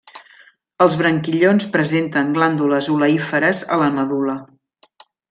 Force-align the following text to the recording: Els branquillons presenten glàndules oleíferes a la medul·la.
Els 0.85 0.95
branquillons 1.01 1.67
presenten 1.75 2.31
glàndules 2.39 2.89
oleíferes 2.97 3.61
a 3.77 3.81
la 3.83 3.91
medul·la. 3.99 4.39